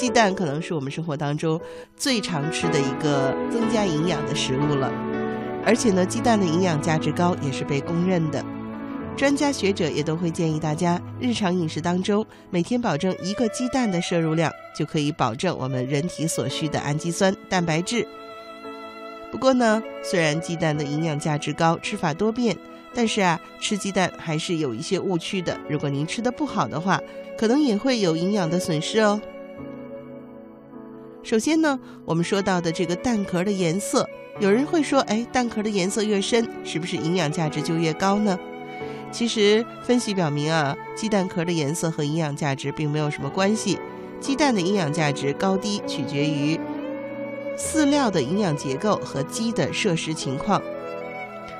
[0.00, 1.60] 鸡蛋可能是我们生活当中
[1.94, 4.90] 最常吃的一个增加营养的食物了，
[5.62, 8.42] 而且呢，鸡蛋的营养价值高，也是被公认的。
[9.14, 18.08] 专家学者也都会建议大家，日常饮食当中每天保证一个鸡蛋的摄入量，就可以保证我们人体所需的氨基酸、蛋白质。
[19.30, 22.56] 不过呢，虽然鸡蛋的营养价值高，吃法多变，
[22.94, 25.60] 但是啊，吃鸡蛋还是有一些误区的。
[25.68, 26.98] 如果您吃的不好的话，
[27.36, 29.20] 可能也会有营养的损失哦。
[31.22, 38.38] 首先呢，我们说到的这个蛋壳的颜色，有人会说，哎，蛋壳的颜色越深，是不是营养价值就越高呢？
[39.12, 43.78] 其实分析表明啊，鸡蛋壳的颜色和营养价值并没有什么关系。
[44.18, 46.58] 鸡蛋的营养价值高低取决于
[47.56, 50.62] 饲料的营养结构和鸡的摄食情况，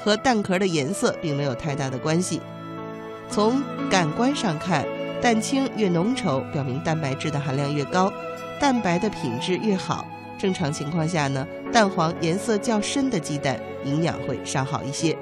[0.00, 2.40] 和蛋壳的颜色并没有太大的关系。
[3.28, 4.84] 从感官上看，
[5.20, 8.12] 蛋清越浓稠，表明蛋白质的含量越高，
[8.60, 10.06] 蛋白的品质越好。
[10.36, 15.16] 正常情况下呢，蛋黄颜色较深的鸡蛋营养会稍好一些。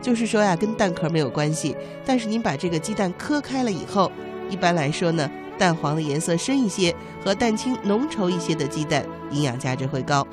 [0.00, 1.76] 就是说呀，跟蛋壳没有关系。
[2.04, 4.10] 但是您把这个鸡蛋磕开了以后，
[4.48, 10.26] 一般来说呢，蛋黄的颜色深一些和蛋清浓稠一些的鸡蛋，营养价值会高。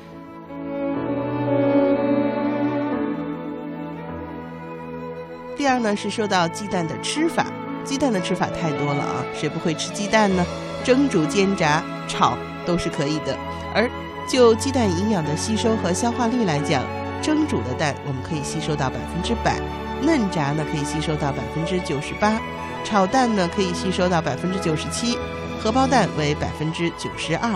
[5.56, 7.46] 第二呢，是说到鸡蛋的吃法，
[7.84, 10.44] 鸡蛋的吃法太多了啊，谁不会吃鸡蛋呢？
[10.84, 12.36] 蒸、煮、煎、炸、炒
[12.66, 13.36] 都是可以的。
[13.74, 13.88] 而
[14.28, 16.82] 就鸡蛋营养的吸收和消化率来讲，
[17.20, 19.58] 蒸煮的蛋我们可以吸收到百分之百，
[20.02, 22.40] 嫩炸呢可以吸收到百分之九十八，
[22.84, 25.18] 炒蛋呢可以吸收到百分之九十七，
[25.60, 27.50] 荷包蛋为百分之九十二。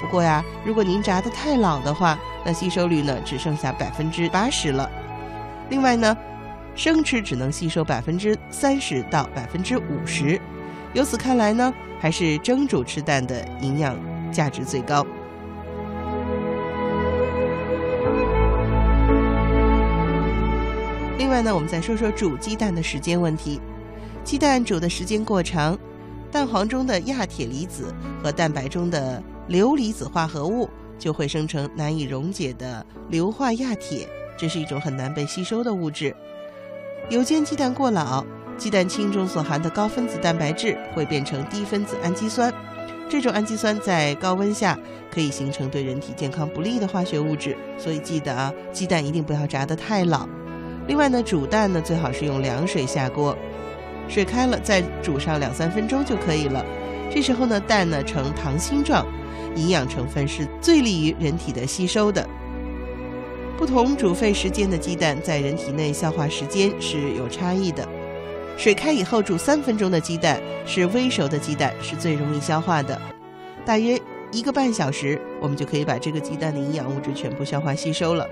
[0.00, 4.90] 不过呀，如果您炸的太老的话，那吸收率呢只剩下百分之八十了。
[5.70, 6.16] 另外呢，
[6.74, 10.40] 生吃只能吸收百分之三十到百分之五十。
[10.94, 13.98] 由此看来呢，还是蒸煮吃蛋的营养
[14.32, 15.04] 价值最高。
[21.18, 23.60] 另外呢，我们再说说煮鸡蛋的时间问题。
[24.22, 25.76] 鸡蛋煮的时间过长，
[26.30, 36.14] 蛋黄中的亚铁离子和蛋白中的硫离子化合物就会生成难以溶解的硫化亚铁，这是一种很难被吸收的物质。
[37.10, 38.24] 有煎鸡蛋过老，
[38.56, 42.52] 鸡蛋清中所含的高分子蛋白质会变成低分子氨基酸，
[43.08, 44.78] 这种氨基酸在高温下
[45.12, 47.56] 可以形成对人体健康不利的化学物质。
[47.76, 50.28] 所以记得啊，鸡蛋一定不要炸得太老。
[50.86, 53.36] 另外呢，煮蛋呢最好是用凉水下锅，
[54.08, 56.64] 水开了再煮上两三分钟就可以了。
[57.10, 59.04] 这时候呢，蛋呢呈糖心状，
[59.56, 62.26] 营养成分是最利于人体的吸收的。
[63.56, 67.86] 不同煮沸时间的鸡蛋在人体内消化时间是有差异的。
[68.56, 73.00] 水开以后煮三分钟的鸡蛋是微熟的鸡蛋，是最容易消化的。
[73.66, 74.00] 大约
[74.30, 78.26] 一个半小时，我们就可以把这个鸡蛋的营养物质全部消化吸收了。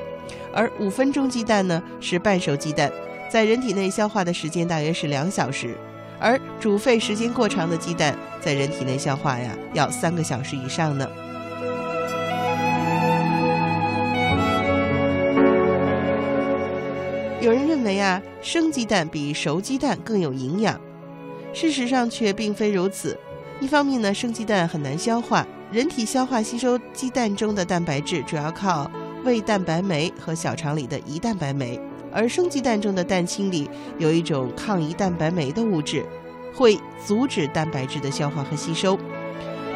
[0.54, 2.90] 而五分钟鸡蛋呢是半熟鸡蛋，
[3.28, 5.76] 在人体内消化的时间大约是两小时，
[6.20, 11.08] 而煮沸时间过长的鸡蛋在人体内消化呀要三个小时以上呢。
[17.42, 20.80] 有人认为啊，生鸡蛋比熟鸡蛋更有营养，
[21.52, 23.18] 事实上却并非如此。
[23.58, 28.88] 一方面呢，生鸡蛋很难消化，人体消化吸收鸡蛋中的蛋白质主要靠。
[29.24, 31.80] 胃蛋白酶和小肠里的胰蛋白酶，
[32.12, 36.06] 而生鸡蛋中的蛋清里有一种抗胰蛋白酶的物质，
[36.54, 38.96] 会阻止蛋白质的消化和吸收。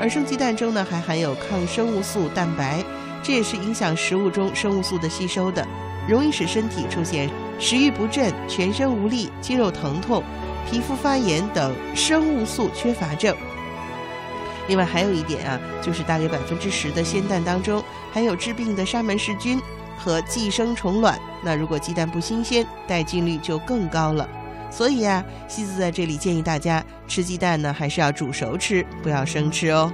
[0.01, 2.85] 而生鸡蛋中呢，还含有抗生物素蛋白，
[3.25, 5.67] 这也是影响食物中生物素的吸收的，
[6.09, 7.29] 容易使身体出现
[7.59, 10.23] 食欲不振、全身无力、肌肉疼痛、
[10.71, 13.35] 皮肤发炎等生物素缺乏症。
[14.69, 19.61] 另外还有一点啊，就是大约百分之十的鲜蛋当中含有致病的沙门氏菌
[19.97, 21.19] 和寄生虫卵。
[21.43, 24.29] 那如果鸡蛋不新鲜，带菌率就更高了。
[24.69, 29.93] 所以啊，西子在这里建议大家吃鸡蛋呢，还是要煮熟吃，不要生吃哦。